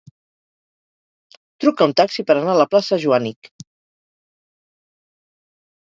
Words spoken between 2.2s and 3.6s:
per anar a la plaça Joànic.